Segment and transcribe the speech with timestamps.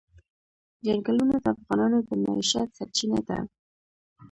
[0.85, 3.37] چنګلونه د افغانانو د معیشت سرچینه ده.